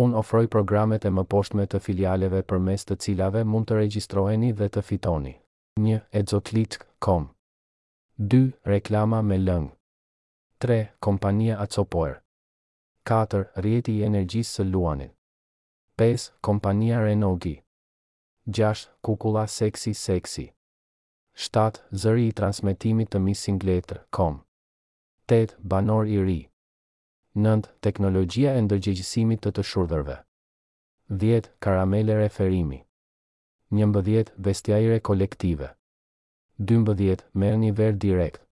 [0.00, 4.52] unë ofroj programet e më poshtme të filialeve për mes të cilave mund të regjistroheni
[4.58, 5.34] dhe të fitoni.
[5.78, 6.00] 1.
[6.12, 7.28] Exotlit.com
[8.32, 8.42] 2.
[8.72, 9.68] Reklama me lëng
[10.64, 10.80] 3.
[11.00, 12.14] Kompania Atsopoer
[13.10, 13.44] 4.
[13.64, 15.12] Rjeti i energjis së luanit
[16.00, 16.30] 5.
[16.40, 17.56] Kompania Renogi
[18.46, 18.86] 6.
[19.00, 20.48] Kukula Sexy Sexy
[21.34, 21.82] 7.
[21.90, 24.40] Zëri i transmitimit të missing letter.com
[25.32, 25.54] 8.
[25.74, 26.40] Banor i ri
[27.40, 27.64] 9.
[27.84, 30.16] teknologjia e ndërgjegjësimit të të shurdhërve.
[31.22, 31.48] 10.
[31.66, 32.80] Karamele referimi.
[33.82, 34.32] 11.
[34.48, 35.70] Vestjajre kolektive.
[36.76, 37.26] 12.
[37.44, 38.46] Merë një verë direkt.